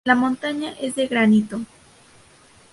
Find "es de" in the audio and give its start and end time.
0.81-1.05